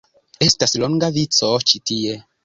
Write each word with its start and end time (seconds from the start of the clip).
Estas 0.45 0.71
longa 0.85 1.09
vico 1.17 1.51
ĉi 1.73 1.81
tie 1.91 2.17